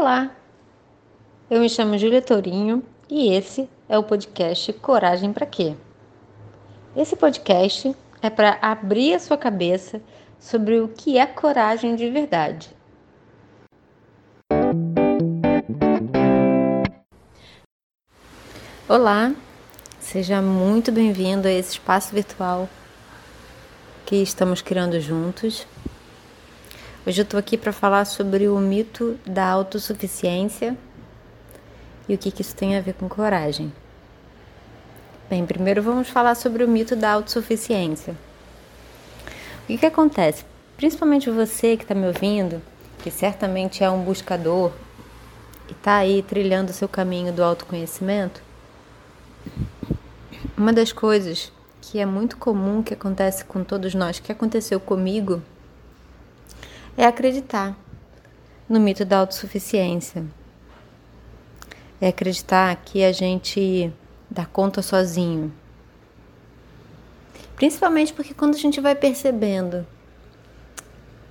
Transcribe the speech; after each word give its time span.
Olá, 0.00 0.30
eu 1.50 1.60
me 1.60 1.68
chamo 1.68 1.98
Júlia 1.98 2.22
Tourinho 2.22 2.84
e 3.10 3.34
esse 3.34 3.68
é 3.88 3.98
o 3.98 4.02
podcast 4.04 4.72
Coragem 4.74 5.32
para 5.32 5.44
Quê? 5.44 5.74
Esse 6.94 7.16
podcast 7.16 7.92
é 8.22 8.30
para 8.30 8.60
abrir 8.62 9.14
a 9.14 9.18
sua 9.18 9.36
cabeça 9.36 10.00
sobre 10.38 10.78
o 10.78 10.86
que 10.86 11.18
é 11.18 11.26
coragem 11.26 11.96
de 11.96 12.08
verdade. 12.10 12.70
Olá, 18.88 19.34
seja 19.98 20.40
muito 20.40 20.92
bem-vindo 20.92 21.48
a 21.48 21.50
esse 21.50 21.72
espaço 21.72 22.14
virtual 22.14 22.68
que 24.06 24.14
estamos 24.22 24.62
criando 24.62 25.00
juntos. 25.00 25.66
Hoje 27.06 27.20
eu 27.20 27.24
estou 27.24 27.38
aqui 27.38 27.56
para 27.56 27.72
falar 27.72 28.04
sobre 28.04 28.48
o 28.48 28.58
mito 28.58 29.18
da 29.24 29.46
autossuficiência 29.46 30.76
e 32.08 32.14
o 32.14 32.18
que, 32.18 32.30
que 32.30 32.42
isso 32.42 32.54
tem 32.54 32.76
a 32.76 32.80
ver 32.80 32.94
com 32.94 33.08
coragem. 33.08 33.72
Bem, 35.30 35.46
primeiro 35.46 35.80
vamos 35.80 36.08
falar 36.08 36.34
sobre 36.34 36.64
o 36.64 36.68
mito 36.68 36.96
da 36.96 37.12
autossuficiência. 37.12 38.14
O 39.62 39.66
que, 39.68 39.78
que 39.78 39.86
acontece? 39.86 40.44
Principalmente 40.76 41.30
você 41.30 41.76
que 41.76 41.84
está 41.84 41.94
me 41.94 42.06
ouvindo, 42.06 42.60
que 42.98 43.10
certamente 43.10 43.82
é 43.82 43.88
um 43.88 44.02
buscador 44.02 44.72
e 45.68 45.72
está 45.72 45.98
aí 45.98 46.22
trilhando 46.22 46.72
o 46.72 46.74
seu 46.74 46.88
caminho 46.88 47.32
do 47.32 47.44
autoconhecimento, 47.44 48.42
uma 50.56 50.72
das 50.72 50.92
coisas 50.92 51.52
que 51.80 52.00
é 52.00 52.04
muito 52.04 52.36
comum 52.36 52.82
que 52.82 52.92
acontece 52.92 53.44
com 53.44 53.62
todos 53.62 53.94
nós, 53.94 54.18
que 54.18 54.32
aconteceu 54.32 54.80
comigo, 54.80 55.40
é 56.98 57.06
acreditar 57.06 57.76
no 58.68 58.80
mito 58.80 59.04
da 59.04 59.18
autossuficiência. 59.18 60.24
É 62.00 62.08
acreditar 62.08 62.74
que 62.84 63.04
a 63.04 63.12
gente 63.12 63.92
dá 64.28 64.44
conta 64.44 64.82
sozinho. 64.82 65.52
Principalmente 67.54 68.12
porque 68.12 68.34
quando 68.34 68.56
a 68.56 68.58
gente 68.58 68.80
vai 68.80 68.96
percebendo 68.96 69.86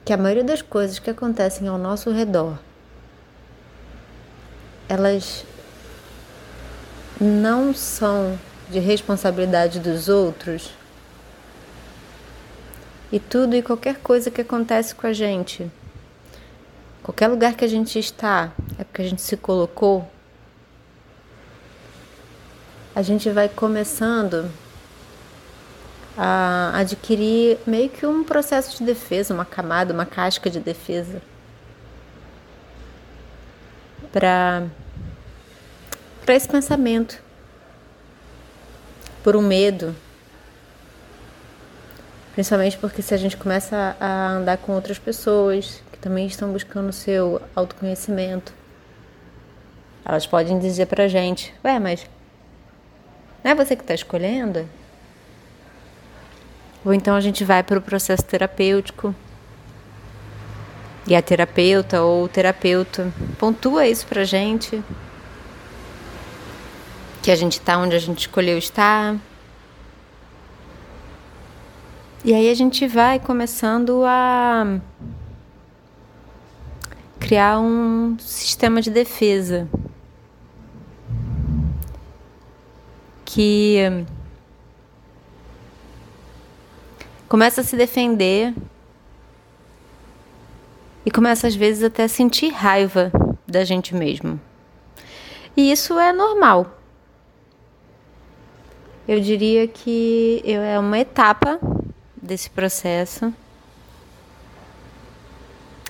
que 0.06 0.14
a 0.14 0.18
maioria 0.18 0.44
das 0.44 0.62
coisas 0.62 1.00
que 1.00 1.10
acontecem 1.10 1.68
ao 1.68 1.78
nosso 1.78 2.12
redor 2.12 2.58
elas 4.88 5.46
não 7.20 7.74
são 7.74 8.40
de 8.70 8.80
responsabilidade 8.80 9.82
dos 9.82 10.08
outros, 10.08 10.77
e 13.12 13.20
tudo 13.20 13.56
e 13.56 13.62
qualquer 13.62 13.98
coisa 13.98 14.30
que 14.30 14.42
acontece 14.42 14.94
com 14.94 15.08
a 15.08 15.14
gente, 15.14 15.70
qualquer 17.02 17.28
lugar 17.28 17.56
que 17.56 17.64
a 17.64 17.68
gente 17.68 17.98
está, 17.98 18.52
é 18.78 18.84
porque 18.84 19.02
a 19.02 19.08
gente 19.08 19.22
se 19.22 19.38
colocou, 19.38 20.10
a 22.94 23.02
gente 23.02 23.30
vai 23.30 23.48
começando 23.48 24.52
a 26.18 26.72
adquirir 26.76 27.60
meio 27.66 27.90
que 27.90 28.06
um 28.06 28.24
processo 28.24 28.78
de 28.78 28.84
defesa, 28.84 29.34
uma 29.34 29.46
camada, 29.46 29.94
uma 29.94 30.06
casca 30.06 30.50
de 30.50 30.60
defesa 30.60 31.22
para 34.12 34.66
para 36.26 36.36
esse 36.36 36.48
pensamento, 36.48 37.22
por 39.24 39.38
um 39.38 39.42
medo, 39.42 39.96
Principalmente 42.38 42.78
porque 42.78 43.02
se 43.02 43.16
a 43.16 43.18
gente 43.18 43.36
começa 43.36 43.98
a 44.00 44.34
andar 44.34 44.58
com 44.58 44.72
outras 44.72 45.00
pessoas 45.00 45.82
que 45.92 45.98
também 45.98 46.28
estão 46.28 46.52
buscando 46.52 46.90
o 46.90 46.94
seu 46.94 47.42
autoconhecimento, 47.56 48.54
elas 50.06 50.28
podem 50.28 50.60
dizer 50.60 50.86
pra 50.86 51.08
gente: 51.08 51.52
Ué, 51.66 51.80
mas 51.80 52.08
não 53.44 53.50
é 53.50 53.56
você 53.56 53.76
que 53.76 53.82
está 53.82 53.96
escolhendo? 53.96 54.70
Ou 56.86 56.94
então 56.94 57.16
a 57.16 57.22
gente 57.22 57.44
vai 57.44 57.64
para 57.64 57.80
o 57.80 57.82
processo 57.82 58.24
terapêutico 58.24 59.16
e 61.08 61.16
a 61.16 61.22
terapeuta 61.24 62.04
ou 62.04 62.26
o 62.26 62.30
terapeuta 62.30 63.12
pontua 63.40 63.88
isso 63.88 64.06
pra 64.06 64.24
gente. 64.24 64.80
Que 67.24 67.32
a 67.32 67.36
gente 67.36 67.54
está 67.54 67.80
onde 67.80 67.96
a 67.96 68.00
gente 68.00 68.20
escolheu 68.20 68.60
estar, 68.60 69.16
e 72.28 72.34
aí 72.34 72.50
a 72.50 72.54
gente 72.54 72.86
vai 72.86 73.22
começando 73.22 74.04
a 74.04 74.82
criar 77.18 77.58
um 77.58 78.20
sistema 78.20 78.82
de 78.82 78.92
defesa 78.92 79.66
que 83.24 83.78
começa 87.30 87.62
a 87.62 87.64
se 87.64 87.78
defender 87.78 88.54
e 91.06 91.10
começa 91.10 91.48
às 91.48 91.56
vezes 91.56 91.82
até 91.82 92.04
a 92.04 92.10
sentir 92.10 92.50
raiva 92.50 93.10
da 93.48 93.64
gente 93.64 93.96
mesmo. 93.96 94.38
E 95.56 95.72
isso 95.72 95.98
é 95.98 96.12
normal. 96.12 96.78
Eu 99.08 99.22
diria 99.22 99.66
que 99.66 100.44
é 100.46 100.78
uma 100.78 101.00
etapa 101.00 101.58
desse 102.22 102.50
processo. 102.50 103.34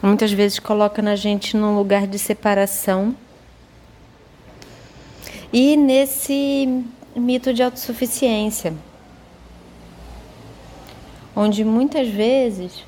Muitas 0.01 0.31
vezes 0.31 0.59
coloca 0.59 1.01
na 1.01 1.15
gente 1.15 1.57
num 1.57 1.75
lugar 1.75 2.05
de 2.05 2.19
separação. 2.19 3.15
E 5.51 5.75
nesse 5.75 6.83
mito 7.15 7.53
de 7.53 7.63
autossuficiência, 7.63 8.73
onde 11.35 11.63
muitas 11.63 12.07
vezes 12.07 12.83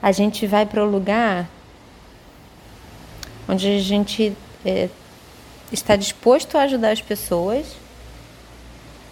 a 0.00 0.12
gente 0.12 0.46
vai 0.46 0.64
para 0.64 0.84
o 0.84 0.90
lugar 0.90 1.48
onde 3.48 3.68
a 3.68 3.78
gente 3.78 4.36
é, 4.64 4.88
está 5.72 5.96
disposto 5.96 6.56
a 6.56 6.62
ajudar 6.62 6.90
as 6.90 7.00
pessoas 7.00 7.66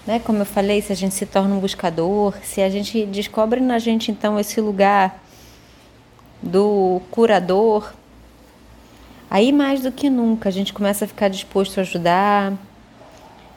né? 0.06 0.20
Como 0.24 0.38
eu 0.38 0.46
falei, 0.46 0.82
se 0.82 0.92
a 0.92 0.96
gente 0.96 1.14
se 1.14 1.26
torna 1.26 1.54
um 1.54 1.58
buscador, 1.58 2.34
se 2.42 2.60
a 2.60 2.68
gente 2.68 3.06
descobre 3.06 3.60
na 3.60 3.78
gente 3.78 4.10
então 4.10 4.38
esse 4.38 4.60
lugar 4.60 5.22
do 6.42 7.00
curador, 7.10 7.92
aí 9.30 9.50
mais 9.52 9.80
do 9.80 9.90
que 9.90 10.10
nunca 10.10 10.48
a 10.48 10.52
gente 10.52 10.72
começa 10.72 11.04
a 11.04 11.08
ficar 11.08 11.28
disposto 11.28 11.78
a 11.78 11.80
ajudar. 11.80 12.52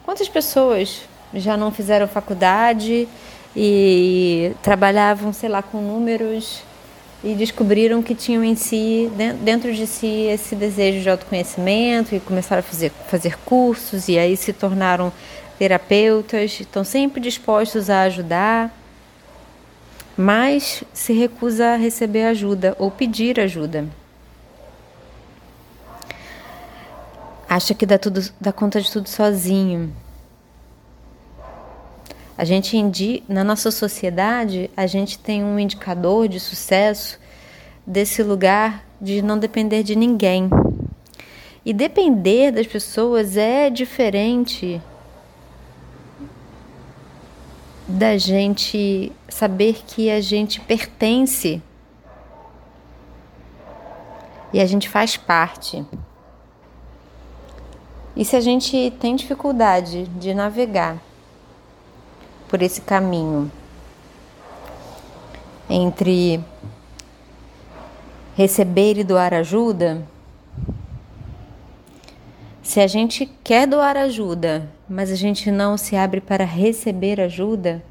Quantas 0.04 0.28
pessoas 0.28 1.02
já 1.34 1.56
não 1.56 1.70
fizeram 1.70 2.08
faculdade 2.08 3.06
e 3.54 4.52
trabalhavam, 4.62 5.32
sei 5.32 5.48
lá, 5.48 5.62
com 5.62 5.78
números 5.80 6.62
e 7.22 7.34
descobriram 7.34 8.02
que 8.02 8.14
tinham 8.14 8.44
em 8.44 8.54
si, 8.54 9.10
dentro 9.42 9.74
de 9.74 9.86
si, 9.86 10.06
esse 10.06 10.54
desejo 10.54 11.02
de 11.02 11.10
autoconhecimento 11.10 12.14
e 12.14 12.20
começaram 12.20 12.60
a 12.60 12.62
fazer, 12.62 12.92
fazer 13.08 13.36
cursos 13.40 14.08
e 14.08 14.18
aí 14.18 14.36
se 14.36 14.52
tornaram 14.52 15.12
terapeutas, 15.58 16.60
estão 16.60 16.84
sempre 16.84 17.20
dispostos 17.20 17.90
a 17.90 18.02
ajudar, 18.02 18.72
mas 20.16 20.84
se 20.92 21.12
recusa 21.12 21.74
a 21.74 21.76
receber 21.76 22.24
ajuda 22.24 22.76
ou 22.78 22.90
pedir 22.90 23.40
ajuda. 23.40 23.86
Acha 27.48 27.74
que 27.74 27.84
dá, 27.84 27.98
tudo, 27.98 28.20
dá 28.40 28.52
conta 28.52 28.80
de 28.80 28.90
tudo 28.90 29.08
sozinho. 29.08 29.92
A 32.36 32.44
gente 32.44 33.24
na 33.28 33.42
nossa 33.42 33.70
sociedade, 33.70 34.70
a 34.76 34.86
gente 34.86 35.18
tem 35.18 35.42
um 35.42 35.58
indicador 35.58 36.28
de 36.28 36.38
sucesso 36.38 37.18
desse 37.84 38.22
lugar 38.22 38.84
de 39.00 39.22
não 39.22 39.38
depender 39.38 39.82
de 39.82 39.96
ninguém. 39.96 40.48
E 41.64 41.72
depender 41.72 42.52
das 42.52 42.66
pessoas 42.66 43.36
é 43.36 43.68
diferente 43.70 44.80
da 47.98 48.16
gente 48.16 49.10
saber 49.28 49.82
que 49.84 50.08
a 50.08 50.20
gente 50.20 50.60
pertence 50.60 51.60
e 54.52 54.60
a 54.60 54.66
gente 54.66 54.88
faz 54.88 55.16
parte. 55.16 55.84
E 58.14 58.24
se 58.24 58.36
a 58.36 58.40
gente 58.40 58.92
tem 59.00 59.16
dificuldade 59.16 60.06
de 60.06 60.32
navegar 60.32 60.96
por 62.48 62.62
esse 62.62 62.80
caminho 62.80 63.50
entre 65.68 66.40
receber 68.36 68.96
e 68.96 69.02
doar 69.02 69.34
ajuda, 69.34 70.06
se 72.62 72.78
a 72.78 72.86
gente 72.86 73.26
quer 73.42 73.66
doar 73.66 73.96
ajuda, 73.96 74.70
mas 74.88 75.10
a 75.10 75.16
gente 75.16 75.50
não 75.50 75.76
se 75.76 75.96
abre 75.96 76.20
para 76.20 76.44
receber 76.44 77.20
ajuda, 77.20 77.82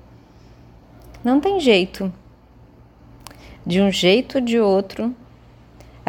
não 1.28 1.40
tem 1.40 1.60
jeito. 1.60 2.12
De 3.66 3.82
um 3.82 3.92
jeito 3.92 4.40
ou 4.40 4.42
de 4.42 4.60
outro, 4.60 5.14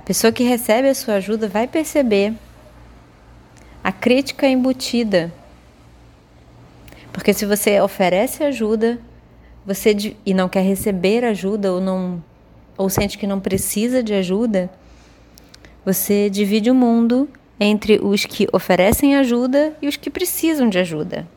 pessoa 0.08 0.32
que 0.32 0.42
recebe 0.42 0.88
a 0.88 0.94
sua 0.94 1.16
ajuda 1.16 1.46
vai 1.48 1.68
perceber 1.68 2.32
a 3.84 3.92
crítica 3.92 4.48
embutida. 4.48 5.30
Porque 7.12 7.34
se 7.34 7.44
você 7.44 7.78
oferece 7.78 8.42
ajuda, 8.42 8.98
você 9.66 9.94
e 10.24 10.32
não 10.32 10.48
quer 10.48 10.62
receber 10.62 11.26
ajuda 11.26 11.70
ou 11.70 11.78
não 11.78 12.24
ou 12.74 12.88
sente 12.88 13.18
que 13.18 13.26
não 13.26 13.38
precisa 13.38 14.02
de 14.02 14.14
ajuda, 14.14 14.70
você 15.84 16.30
divide 16.30 16.70
o 16.70 16.74
mundo 16.74 17.28
entre 17.60 17.98
os 18.02 18.24
que 18.24 18.48
oferecem 18.50 19.14
ajuda 19.14 19.76
e 19.82 19.88
os 19.88 19.96
que 19.96 20.08
precisam 20.08 20.70
de 20.70 20.78
ajuda. 20.78 21.28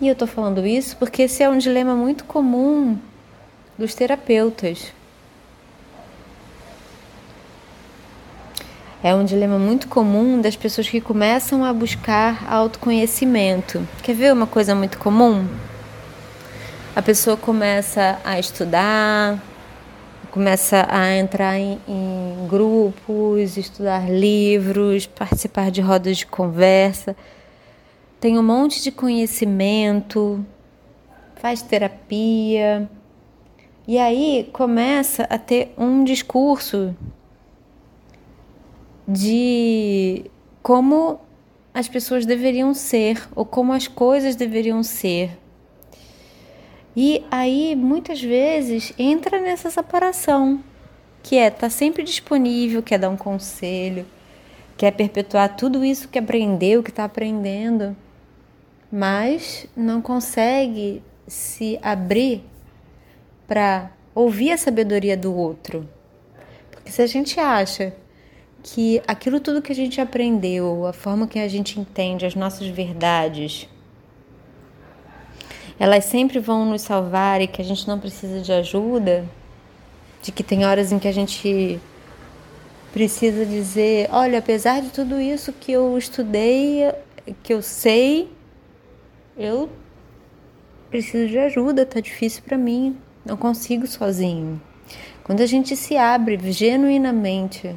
E 0.00 0.08
eu 0.08 0.12
estou 0.12 0.28
falando 0.28 0.66
isso 0.66 0.96
porque 0.98 1.22
esse 1.22 1.42
é 1.42 1.48
um 1.48 1.56
dilema 1.56 1.94
muito 1.94 2.24
comum 2.24 2.98
dos 3.78 3.94
terapeutas. 3.94 4.92
É 9.02 9.14
um 9.14 9.24
dilema 9.24 9.58
muito 9.58 9.88
comum 9.88 10.40
das 10.40 10.56
pessoas 10.56 10.88
que 10.88 11.00
começam 11.00 11.64
a 11.64 11.72
buscar 11.72 12.44
autoconhecimento. 12.50 13.86
Quer 14.02 14.14
ver 14.14 14.32
uma 14.32 14.46
coisa 14.46 14.74
muito 14.74 14.98
comum? 14.98 15.46
A 16.94 17.00
pessoa 17.00 17.36
começa 17.36 18.18
a 18.24 18.38
estudar, 18.38 19.38
começa 20.30 20.86
a 20.90 21.14
entrar 21.14 21.58
em, 21.58 21.78
em 21.86 22.46
grupos, 22.48 23.56
estudar 23.56 24.10
livros, 24.10 25.06
participar 25.06 25.70
de 25.70 25.80
rodas 25.80 26.18
de 26.18 26.26
conversa, 26.26 27.16
tem 28.26 28.36
um 28.36 28.42
monte 28.42 28.82
de 28.82 28.90
conhecimento, 28.90 30.44
faz 31.36 31.62
terapia, 31.62 32.90
e 33.86 33.98
aí 33.98 34.50
começa 34.52 35.22
a 35.30 35.38
ter 35.38 35.72
um 35.78 36.02
discurso 36.02 36.92
de 39.06 40.24
como 40.60 41.20
as 41.72 41.86
pessoas 41.86 42.26
deveriam 42.26 42.74
ser 42.74 43.28
ou 43.32 43.46
como 43.46 43.72
as 43.72 43.86
coisas 43.86 44.34
deveriam 44.34 44.82
ser. 44.82 45.38
E 46.96 47.24
aí 47.30 47.76
muitas 47.76 48.20
vezes 48.20 48.92
entra 48.98 49.40
nessa 49.40 49.70
separação, 49.70 50.64
que 51.22 51.36
é 51.36 51.46
estar 51.46 51.60
tá 51.60 51.70
sempre 51.70 52.02
disponível, 52.02 52.82
quer 52.82 52.98
dar 52.98 53.08
um 53.08 53.16
conselho, 53.16 54.04
quer 54.76 54.90
perpetuar 54.90 55.54
tudo 55.54 55.84
isso 55.84 56.08
que 56.08 56.18
aprendeu, 56.18 56.82
que 56.82 56.90
está 56.90 57.04
aprendendo, 57.04 57.96
mas 58.90 59.66
não 59.76 60.00
consegue 60.00 61.02
se 61.26 61.78
abrir 61.82 62.44
para 63.46 63.90
ouvir 64.14 64.52
a 64.52 64.56
sabedoria 64.56 65.16
do 65.16 65.34
outro. 65.34 65.88
Porque 66.70 66.90
se 66.90 67.02
a 67.02 67.06
gente 67.06 67.38
acha 67.40 67.92
que 68.62 69.00
aquilo 69.06 69.38
tudo 69.38 69.62
que 69.62 69.72
a 69.72 69.74
gente 69.74 70.00
aprendeu, 70.00 70.86
a 70.86 70.92
forma 70.92 71.26
que 71.26 71.38
a 71.38 71.48
gente 71.48 71.78
entende 71.78 72.26
as 72.26 72.34
nossas 72.34 72.66
verdades, 72.66 73.68
elas 75.78 76.04
sempre 76.04 76.38
vão 76.38 76.64
nos 76.64 76.82
salvar 76.82 77.40
e 77.40 77.46
que 77.46 77.60
a 77.60 77.64
gente 77.64 77.86
não 77.86 78.00
precisa 78.00 78.40
de 78.40 78.52
ajuda, 78.52 79.24
de 80.22 80.32
que 80.32 80.42
tem 80.42 80.64
horas 80.64 80.90
em 80.90 80.98
que 80.98 81.06
a 81.06 81.12
gente 81.12 81.80
precisa 82.92 83.44
dizer, 83.44 84.08
olha, 84.10 84.38
apesar 84.38 84.80
de 84.80 84.88
tudo 84.88 85.20
isso 85.20 85.52
que 85.52 85.70
eu 85.70 85.96
estudei, 85.98 86.90
que 87.42 87.52
eu 87.52 87.60
sei, 87.60 88.28
eu 89.36 89.68
preciso 90.90 91.28
de 91.28 91.38
ajuda, 91.38 91.84
tá 91.84 92.00
difícil 92.00 92.42
para 92.44 92.56
mim, 92.56 92.96
não 93.24 93.36
consigo 93.36 93.86
sozinho. 93.86 94.60
Quando 95.22 95.40
a 95.40 95.46
gente 95.46 95.76
se 95.76 95.96
abre 95.96 96.38
genuinamente, 96.52 97.74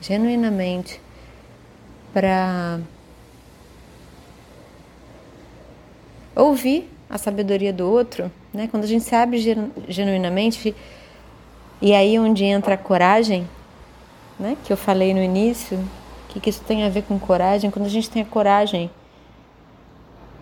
genuinamente 0.00 1.00
para 2.12 2.80
ouvir 6.36 6.88
a 7.08 7.18
sabedoria 7.18 7.72
do 7.72 7.90
outro, 7.90 8.30
né? 8.52 8.68
Quando 8.70 8.84
a 8.84 8.86
gente 8.86 9.04
se 9.04 9.14
abre 9.14 9.38
genuinamente 9.88 10.74
e 11.82 11.94
aí 11.94 12.18
onde 12.18 12.44
entra 12.44 12.74
a 12.74 12.78
coragem, 12.78 13.48
né? 14.38 14.56
Que 14.64 14.72
eu 14.72 14.76
falei 14.76 15.14
no 15.14 15.22
início, 15.22 15.78
o 15.78 16.32
que, 16.32 16.40
que 16.40 16.50
isso 16.50 16.62
tem 16.62 16.84
a 16.84 16.88
ver 16.88 17.02
com 17.02 17.18
coragem? 17.18 17.70
Quando 17.70 17.86
a 17.86 17.90
gente 17.90 18.08
tem 18.08 18.22
a 18.22 18.26
coragem 18.26 18.90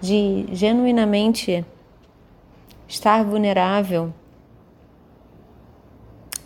de 0.01 0.47
genuinamente 0.53 1.65
estar 2.87 3.25
vulnerável 3.25 4.13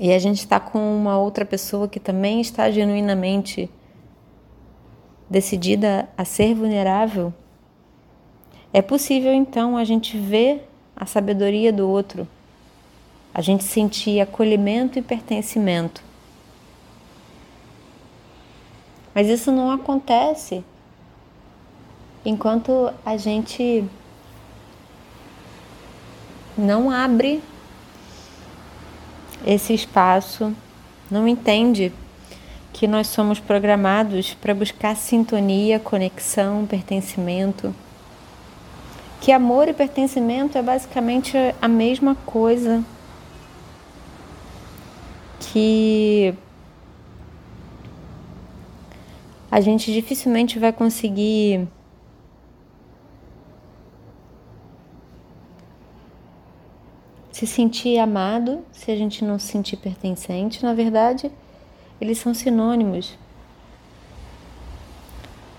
e 0.00 0.12
a 0.12 0.18
gente 0.18 0.38
está 0.38 0.58
com 0.58 0.96
uma 0.96 1.16
outra 1.16 1.44
pessoa 1.44 1.86
que 1.86 2.00
também 2.00 2.40
está 2.40 2.68
genuinamente 2.70 3.70
decidida 5.30 6.08
a 6.18 6.24
ser 6.24 6.54
vulnerável, 6.54 7.32
é 8.72 8.82
possível 8.82 9.32
então 9.32 9.76
a 9.76 9.84
gente 9.84 10.18
ver 10.18 10.68
a 10.96 11.06
sabedoria 11.06 11.72
do 11.72 11.88
outro, 11.88 12.26
a 13.32 13.40
gente 13.40 13.62
sentir 13.62 14.20
acolhimento 14.20 14.98
e 14.98 15.02
pertencimento. 15.02 16.02
Mas 19.14 19.28
isso 19.28 19.52
não 19.52 19.70
acontece 19.70 20.64
enquanto 22.24 22.92
a 23.04 23.16
gente 23.16 23.84
não 26.56 26.90
abre 26.90 27.42
esse 29.44 29.74
espaço, 29.74 30.54
não 31.10 31.26
entende 31.26 31.92
que 32.72 32.86
nós 32.86 33.08
somos 33.08 33.38
programados 33.38 34.34
para 34.34 34.54
buscar 34.54 34.96
sintonia, 34.96 35.78
conexão, 35.78 36.66
pertencimento. 36.66 37.74
Que 39.20 39.30
amor 39.30 39.68
e 39.68 39.72
pertencimento 39.72 40.58
é 40.58 40.62
basicamente 40.62 41.36
a 41.60 41.68
mesma 41.68 42.14
coisa. 42.26 42.82
Que 45.38 46.34
a 49.50 49.60
gente 49.60 49.92
dificilmente 49.92 50.58
vai 50.58 50.72
conseguir 50.72 51.68
se 57.32 57.46
sentir 57.46 57.98
amado, 57.98 58.62
se 58.70 58.90
a 58.90 58.96
gente 58.96 59.24
não 59.24 59.38
se 59.38 59.46
sentir 59.46 59.78
pertencente, 59.78 60.62
na 60.62 60.74
verdade, 60.74 61.32
eles 61.98 62.18
são 62.18 62.34
sinônimos. 62.34 63.18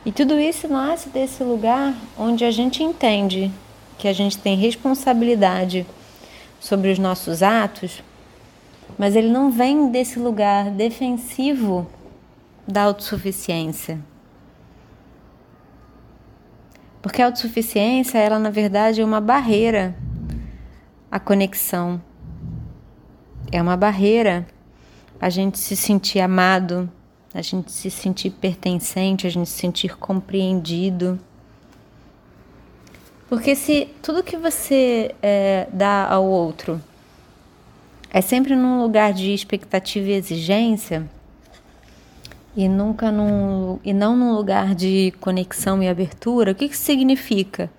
E 0.06 0.12
tudo 0.12 0.39
isso 0.39 0.68
nasce 0.68 1.10
desse 1.10 1.44
lugar 1.44 1.96
onde 2.18 2.46
a 2.46 2.51
gente 2.51 2.84
entende 2.84 3.51
que 3.98 4.08
a 4.08 4.13
gente 4.13 4.38
tem 4.38 4.56
responsabilidade 4.56 5.86
sobre 6.60 6.92
os 6.92 7.00
nossos 7.00 7.42
atos, 7.42 8.03
mas 8.98 9.15
ele 9.15 9.30
não 9.30 9.50
vem 9.50 9.89
desse 9.89 10.20
lugar 10.20 10.70
defensivo 10.70 11.88
da 12.68 12.84
autossuficiência. 12.84 14.00
Porque 17.01 17.22
a 17.22 17.25
autossuficiência, 17.25 18.18
ela 18.20 18.38
na 18.38 18.50
verdade 18.50 19.01
é 19.01 19.06
uma 19.06 19.20
barreira 19.20 19.96
a 21.13 21.20
conexão. 21.20 22.01
É 23.51 23.62
uma 23.62 23.77
barreira 23.77 24.48
a 25.22 25.29
gente 25.29 25.60
se 25.60 25.75
sentir 25.75 26.20
amado, 26.20 26.89
a 27.32 27.41
gente 27.43 27.72
se 27.72 27.91
sentir 27.91 28.32
pertencente, 28.32 29.27
a 29.27 29.29
gente 29.29 29.48
se 29.48 29.60
sentir 29.60 29.96
compreendido. 29.96 31.20
Porque 33.29 33.55
se 33.55 33.89
tudo 34.01 34.24
que 34.24 34.36
você 34.36 35.13
é, 35.22 35.67
dá 35.72 36.08
ao 36.10 36.25
outro 36.25 36.82
é 38.10 38.20
sempre 38.20 38.55
num 38.55 38.82
lugar 38.82 39.13
de 39.13 39.36
expectativa 39.36 40.10
e 40.10 40.13
exigência, 40.13 41.08
e 42.58 42.67
nunca 42.67 43.12
num, 43.12 43.79
e 43.84 43.93
não 43.93 44.17
num 44.17 44.34
lugar 44.34 44.74
de 44.74 45.13
conexão 45.22 45.84
e 45.84 45.88
abertura, 45.88 46.53
o 46.53 46.55
que 46.55 46.65
isso 46.65 46.82
significa? 46.82 47.70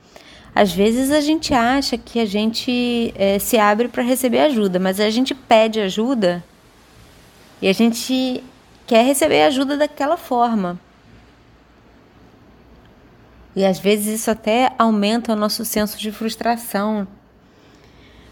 Às 0.55 0.73
vezes 0.73 1.11
a 1.11 1.21
gente 1.21 1.53
acha 1.53 1.99
que 1.99 2.21
a 2.21 2.25
gente 2.25 3.13
é, 3.17 3.41
se 3.41 3.59
abre 3.59 3.89
para 3.89 4.05
receber 4.05 4.39
ajuda, 4.39 4.79
mas 4.79 5.01
a 5.01 5.11
gente 5.11 5.35
pede 5.35 5.81
ajuda 5.81 6.45
e 7.61 7.67
a 7.67 7.73
gente 7.73 8.43
quer 8.87 9.05
receber 9.05 9.43
ajuda 9.43 9.77
daquela 9.77 10.17
forma. 10.17 10.79
E 13.57 13.65
às 13.65 13.81
vezes 13.81 14.21
isso 14.21 14.31
até 14.31 14.73
aumenta 14.79 15.33
o 15.33 15.37
nosso 15.37 15.65
senso 15.65 15.99
de 15.99 16.13
frustração, 16.13 17.07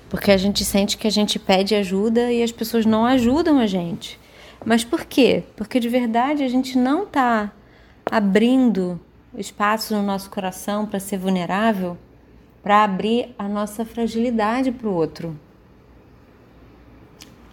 porque 0.08 0.30
a 0.30 0.36
gente 0.36 0.64
sente 0.64 0.96
que 0.96 1.08
a 1.08 1.12
gente 1.12 1.40
pede 1.40 1.74
ajuda 1.74 2.30
e 2.30 2.40
as 2.40 2.52
pessoas 2.52 2.86
não 2.86 3.04
ajudam 3.04 3.58
a 3.58 3.66
gente. 3.66 4.18
Mas 4.64 4.84
por 4.84 5.04
quê? 5.04 5.42
Porque 5.56 5.80
de 5.80 5.88
verdade 5.88 6.44
a 6.44 6.48
gente 6.48 6.78
não 6.78 7.02
está 7.02 7.50
abrindo 8.08 9.00
espaço 9.36 9.92
no 9.94 10.02
nosso 10.02 10.30
coração 10.30 10.86
para 10.86 11.00
ser 11.00 11.18
vulnerável 11.18 11.96
para 12.62 12.84
abrir 12.84 13.34
a 13.38 13.48
nossa 13.48 13.84
fragilidade 13.84 14.70
para 14.70 14.88
o 14.88 14.94
outro. 14.94 15.36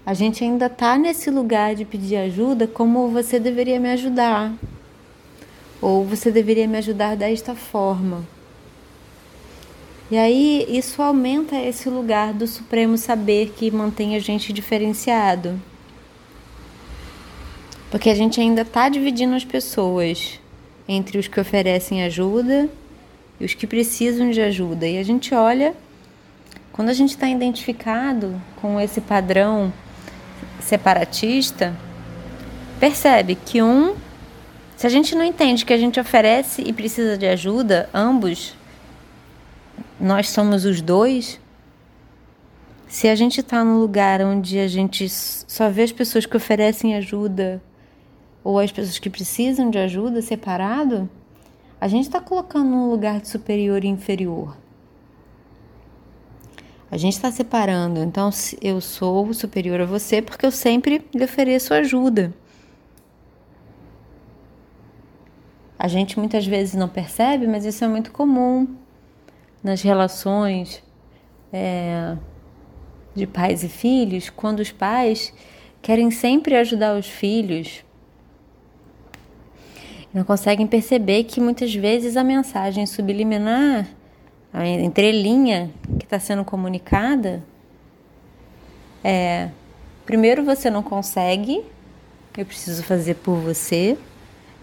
a 0.05 0.13
gente 0.13 0.43
ainda 0.43 0.65
está 0.65 0.97
nesse 0.97 1.29
lugar 1.29 1.75
de 1.75 1.85
pedir 1.85 2.15
ajuda 2.15 2.65
como 2.67 3.09
você 3.09 3.39
deveria 3.39 3.79
me 3.79 3.91
ajudar. 3.91 4.53
Ou 5.79 6.03
você 6.03 6.31
deveria 6.31 6.67
me 6.67 6.77
ajudar 6.77 7.15
desta 7.15 7.53
forma. 7.53 8.25
E 10.09 10.17
aí 10.17 10.65
isso 10.67 11.01
aumenta 11.03 11.55
esse 11.55 11.87
lugar 11.89 12.33
do 12.33 12.47
supremo 12.47 12.97
saber 12.97 13.53
que 13.55 13.69
mantém 13.69 14.15
a 14.15 14.19
gente 14.19 14.51
diferenciado. 14.51 15.61
Porque 17.91 18.09
a 18.09 18.15
gente 18.15 18.41
ainda 18.41 18.63
está 18.63 18.89
dividindo 18.89 19.35
as 19.35 19.45
pessoas 19.45 20.39
entre 20.87 21.19
os 21.19 21.27
que 21.27 21.39
oferecem 21.39 22.03
ajuda 22.03 22.67
e 23.39 23.45
os 23.45 23.53
que 23.53 23.65
precisam 23.65 24.29
de 24.29 24.41
ajuda. 24.41 24.87
E 24.87 24.97
a 24.97 25.03
gente 25.03 25.33
olha, 25.33 25.73
quando 26.71 26.89
a 26.89 26.93
gente 26.93 27.11
está 27.11 27.29
identificado 27.29 28.39
com 28.61 28.79
esse 28.79 29.01
padrão 29.01 29.71
separatista, 30.59 31.75
percebe 32.79 33.35
que 33.35 33.61
um, 33.61 33.95
se 34.75 34.85
a 34.85 34.89
gente 34.89 35.15
não 35.15 35.23
entende 35.23 35.65
que 35.65 35.73
a 35.73 35.77
gente 35.77 35.99
oferece 35.99 36.61
e 36.61 36.73
precisa 36.73 37.17
de 37.17 37.27
ajuda, 37.27 37.89
ambos 37.93 38.55
nós 39.99 40.29
somos 40.29 40.65
os 40.65 40.81
dois, 40.81 41.39
se 42.87 43.07
a 43.07 43.15
gente 43.15 43.41
está 43.41 43.63
num 43.63 43.79
lugar 43.79 44.21
onde 44.21 44.57
a 44.57 44.67
gente 44.67 45.07
só 45.09 45.69
vê 45.69 45.83
as 45.83 45.91
pessoas 45.91 46.25
que 46.25 46.35
oferecem 46.35 46.95
ajuda 46.95 47.61
ou 48.43 48.57
as 48.57 48.71
pessoas 48.71 48.97
que 48.97 49.09
precisam 49.09 49.69
de 49.69 49.77
ajuda 49.77 50.21
separado, 50.21 51.09
a 51.79 51.87
gente 51.87 52.05
está 52.05 52.19
colocando 52.19 52.75
um 52.75 52.89
lugar 52.89 53.21
de 53.21 53.27
superior 53.29 53.83
e 53.83 53.87
inferior. 53.87 54.57
A 56.91 56.97
gente 56.97 57.13
está 57.13 57.31
separando. 57.31 58.03
Então, 58.03 58.29
eu 58.61 58.81
sou 58.81 59.33
superior 59.33 59.79
a 59.81 59.85
você 59.85 60.21
porque 60.21 60.45
eu 60.45 60.51
sempre 60.51 61.05
lhe 61.13 61.23
ofereço 61.23 61.73
ajuda. 61.73 62.33
A 65.77 65.87
gente 65.87 66.19
muitas 66.19 66.45
vezes 66.45 66.73
não 66.73 66.89
percebe, 66.89 67.47
mas 67.47 67.63
isso 67.63 67.85
é 67.85 67.87
muito 67.87 68.11
comum 68.11 68.67
nas 69.63 69.81
relações 69.81 70.83
é, 71.53 72.17
de 73.15 73.25
pais 73.25 73.63
e 73.63 73.69
filhos, 73.69 74.29
quando 74.29 74.59
os 74.59 74.71
pais 74.71 75.33
querem 75.81 76.11
sempre 76.11 76.55
ajudar 76.55 76.97
os 76.97 77.07
filhos, 77.07 77.83
não 80.13 80.23
conseguem 80.23 80.65
perceber 80.65 81.23
que 81.25 81.39
muitas 81.39 81.73
vezes 81.73 82.17
a 82.17 82.23
mensagem 82.23 82.85
subliminar, 82.85 83.87
a 84.51 84.65
entrelinha 84.67 85.71
que 85.99 86.05
está 86.05 86.19
sendo 86.19 86.43
comunicada, 86.43 87.43
é: 89.03 89.49
primeiro 90.05 90.43
você 90.43 90.69
não 90.69 90.81
consegue, 90.81 91.63
eu 92.37 92.45
preciso 92.45 92.83
fazer 92.83 93.15
por 93.15 93.35
você, 93.35 93.97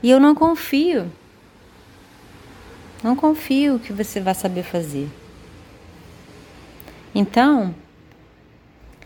e 0.02 0.10
eu 0.10 0.18
não 0.18 0.34
confio. 0.34 1.10
Não 3.02 3.14
confio 3.14 3.78
que 3.78 3.92
você 3.92 4.20
vai 4.20 4.34
saber 4.34 4.64
fazer. 4.64 5.08
Então, 7.14 7.74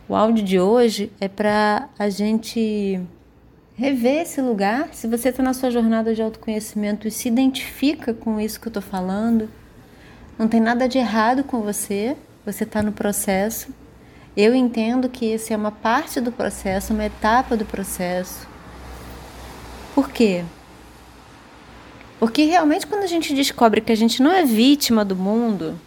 o 0.09 0.17
áudio 0.17 0.43
de 0.43 0.59
hoje 0.59 1.13
é 1.21 1.29
para 1.29 1.89
a 1.99 2.09
gente 2.09 3.01
rever 3.81 4.21
esse 4.21 4.43
lugar. 4.43 4.91
Se 4.93 5.09
você 5.09 5.31
está 5.31 5.43
na 5.43 5.55
sua 5.55 5.71
jornada 5.71 6.15
de 6.15 6.21
autoconhecimento 6.21 7.09
e 7.09 7.11
se 7.11 7.29
identifica 7.29 8.13
com 8.13 8.39
isso 8.39 8.61
que 8.61 8.69
eu 8.69 8.71
estou 8.71 8.83
falando, 8.83 9.49
não 10.39 10.47
tem 10.47 10.61
nada 10.61 10.87
de 10.87 10.99
errado 10.99 11.43
com 11.43 11.63
você, 11.63 12.15
você 12.45 12.65
está 12.65 12.83
no 12.83 12.93
processo. 12.93 13.69
Eu 14.37 14.55
entendo 14.55 15.09
que 15.09 15.25
esse 15.25 15.55
é 15.55 15.57
uma 15.57 15.73
parte 15.73 16.21
do 16.21 16.31
processo, 16.31 16.93
uma 16.93 17.07
etapa 17.07 17.57
do 17.57 17.65
processo. 17.65 18.47
Por 19.95 20.11
quê? 20.11 20.45
Porque 22.19 22.45
realmente, 22.45 22.87
quando 22.87 23.05
a 23.05 23.07
gente 23.07 23.33
descobre 23.33 23.81
que 23.81 23.93
a 23.93 23.97
gente 23.97 24.23
não 24.23 24.31
é 24.31 24.45
vítima 24.45 25.07
do 25.07 25.17
mundo, 25.17 25.81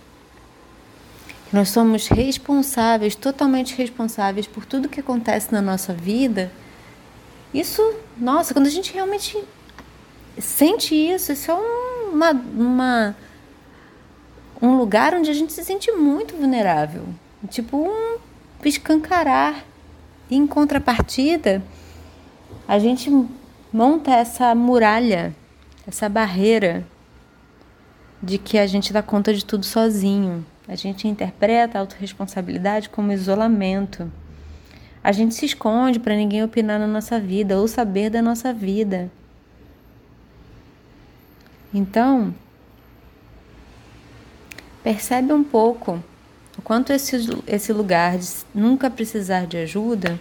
que 1.47 1.55
nós 1.55 1.69
somos 1.69 2.07
responsáveis, 2.07 3.13
totalmente 3.13 3.75
responsáveis 3.75 4.47
por 4.47 4.65
tudo 4.65 4.89
que 4.89 4.99
acontece 4.99 5.51
na 5.51 5.61
nossa 5.61 5.93
vida, 5.93 6.51
isso, 7.53 7.81
nossa, 8.17 8.53
quando 8.53 8.67
a 8.67 8.71
gente 8.71 8.93
realmente 8.93 9.37
sente 10.39 10.95
isso, 10.95 11.31
isso 11.31 11.51
é 11.51 11.53
uma, 11.53 12.31
uma 12.31 13.15
um 14.61 14.77
lugar 14.77 15.13
onde 15.13 15.29
a 15.29 15.33
gente 15.33 15.51
se 15.51 15.63
sente 15.63 15.91
muito 15.91 16.35
vulnerável, 16.35 17.03
tipo 17.49 17.77
um 17.77 18.17
escancarar. 18.63 19.65
E 20.29 20.37
em 20.37 20.47
contrapartida, 20.47 21.61
a 22.67 22.79
gente 22.79 23.11
monta 23.71 24.11
essa 24.11 24.55
muralha 24.55 25.35
essa 25.87 26.07
barreira 26.07 26.85
de 28.21 28.37
que 28.37 28.57
a 28.57 28.65
gente 28.65 28.93
dá 28.93 29.01
conta 29.01 29.33
de 29.33 29.43
tudo 29.43 29.65
sozinho. 29.65 30.45
A 30.67 30.75
gente 30.75 31.07
interpreta 31.07 31.77
a 31.77 31.81
autorresponsabilidade 31.81 32.89
como 32.89 33.11
isolamento. 33.11 34.09
A 35.03 35.11
gente 35.11 35.35
se 35.35 35.45
esconde 35.45 35.99
para 35.99 36.15
ninguém 36.15 36.43
opinar 36.43 36.79
na 36.79 36.87
nossa 36.87 37.19
vida 37.19 37.57
ou 37.59 37.67
saber 37.67 38.09
da 38.09 38.21
nossa 38.21 38.53
vida. 38.53 39.11
Então, 41.73 42.33
percebe 44.81 45.33
um 45.33 45.43
pouco 45.43 46.01
o 46.57 46.61
quanto 46.61 46.93
esse, 46.93 47.17
esse 47.47 47.73
lugar 47.73 48.17
de 48.17 48.27
nunca 48.53 48.89
precisar 48.89 49.45
de 49.47 49.57
ajuda 49.57 50.19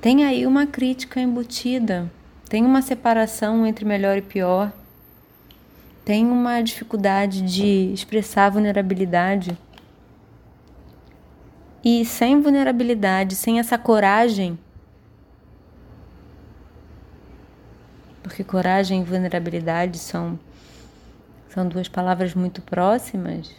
tem 0.00 0.24
aí 0.24 0.46
uma 0.46 0.66
crítica 0.66 1.20
embutida 1.20 2.10
tem 2.52 2.66
uma 2.66 2.82
separação 2.82 3.66
entre 3.66 3.82
melhor 3.82 4.18
e 4.18 4.20
pior, 4.20 4.70
tem 6.04 6.26
uma 6.26 6.60
dificuldade 6.60 7.40
de 7.40 7.90
expressar 7.94 8.50
vulnerabilidade. 8.50 9.56
E 11.84 12.04
sem 12.04 12.40
vulnerabilidade, 12.40 13.34
sem 13.34 13.58
essa 13.58 13.76
coragem, 13.76 14.58
porque 18.22 18.44
coragem 18.44 19.02
e 19.02 19.04
vulnerabilidade 19.04 19.98
são, 19.98 20.38
são 21.48 21.68
duas 21.68 21.88
palavras 21.88 22.34
muito 22.34 22.62
próximas. 22.62 23.50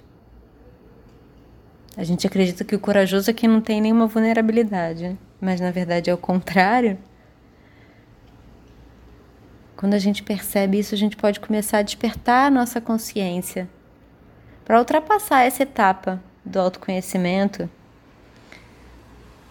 A 1.98 2.04
gente 2.04 2.26
acredita 2.26 2.64
que 2.64 2.76
o 2.76 2.80
corajoso 2.80 3.30
é 3.30 3.34
quem 3.34 3.50
não 3.50 3.62
tem 3.62 3.82
nenhuma 3.82 4.08
vulnerabilidade, 4.08 5.18
mas 5.40 5.60
na 5.60 5.70
verdade 5.70 6.10
é 6.10 6.14
o 6.14 6.18
contrário. 6.18 6.98
Quando 9.76 9.94
a 9.96 10.00
gente 10.00 10.24
percebe 10.24 10.80
isso, 10.80 10.96
a 10.96 10.98
gente 10.98 11.18
pode 11.18 11.42
começar 11.42 11.80
a 11.80 11.84
despertar 11.84 12.48
a 12.48 12.50
nossa 12.50 12.80
consciência 12.80 13.70
para 14.64 14.80
ultrapassar 14.80 15.44
essa 15.44 15.64
etapa 15.64 16.24
do 16.44 16.58
autoconhecimento 16.58 17.70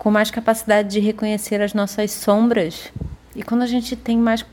com 0.03 0.11
mais 0.11 0.33
capacidade 0.33 0.89
de 0.89 0.99
reconhecer 0.99 1.63
as 1.63 1.73
nossas 1.73 2.11
sombras. 2.11 2.93
E 3.37 3.43
quando 3.45 3.63
a 3.63 3.67
gente 3.67 3.95
tem 3.95 4.19
mais 4.19 4.45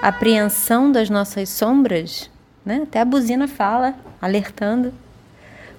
apreensão 0.00 0.92
das 0.92 1.10
nossas 1.10 1.48
sombras, 1.48 2.30
né? 2.64 2.82
Até 2.84 3.00
a 3.00 3.04
buzina 3.04 3.48
fala, 3.48 3.92
alertando, 4.22 4.94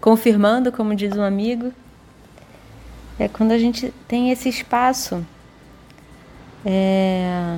confirmando, 0.02 0.70
como 0.70 0.94
diz 0.94 1.16
um 1.16 1.22
amigo. 1.22 1.72
É 3.18 3.30
quando 3.30 3.54
a 3.54 3.58
gente 3.58 3.94
tem 4.06 4.30
esse 4.32 4.50
espaço. 4.50 5.26
É 6.66 7.58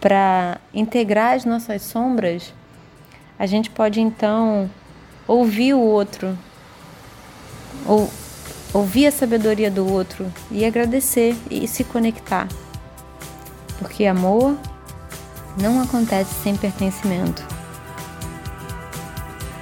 para 0.00 0.60
integrar 0.74 1.34
as 1.34 1.44
nossas 1.44 1.80
sombras, 1.80 2.52
a 3.38 3.46
gente 3.46 3.70
pode 3.70 4.02
então 4.02 4.68
ouvir 5.26 5.72
o 5.72 5.80
outro, 5.80 6.36
ou 7.86 8.10
ouvir 8.74 9.06
a 9.06 9.12
sabedoria 9.12 9.70
do 9.70 9.90
outro 9.90 10.30
e 10.50 10.64
agradecer 10.64 11.36
e 11.48 11.66
se 11.68 11.84
conectar. 11.84 12.48
Porque 13.78 14.04
amor 14.04 14.58
não 15.60 15.80
acontece 15.80 16.34
sem 16.42 16.56
pertencimento. 16.56 17.42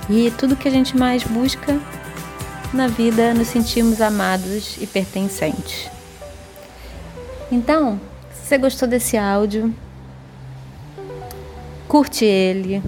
E 0.09 0.31
tudo 0.33 0.57
que 0.57 0.67
a 0.67 0.71
gente 0.71 0.97
mais 0.97 1.23
busca 1.23 1.79
na 2.73 2.89
vida 2.89 3.35
nos 3.35 3.49
sentirmos 3.49 4.01
amados 4.01 4.79
e 4.81 4.87
pertencentes. 4.87 5.91
Então, 7.51 8.01
se 8.33 8.49
você 8.49 8.59
gostou 8.59 8.89
desse 8.89 9.19
áudio, 9.19 9.75
curte 11.87 12.25
ele, 12.25 12.83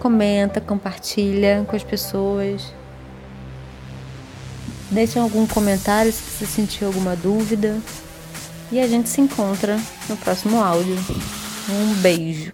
comenta, 0.00 0.60
compartilha 0.60 1.64
com 1.68 1.76
as 1.76 1.84
pessoas. 1.84 2.74
Deixa 4.90 5.20
algum 5.20 5.46
comentário 5.46 6.12
se 6.12 6.22
você 6.22 6.46
sentiu 6.46 6.88
alguma 6.88 7.14
dúvida. 7.14 7.78
E 8.70 8.80
a 8.80 8.86
gente 8.86 9.08
se 9.08 9.20
encontra 9.20 9.78
no 10.08 10.16
próximo 10.16 10.62
áudio. 10.62 10.96
Um 11.70 11.94
beijo. 12.00 12.52